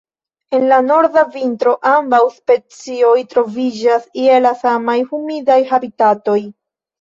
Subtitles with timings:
[0.59, 6.41] En la norda vintro, ambaŭ specioj troviĝas je la samaj humidaj habitatoj.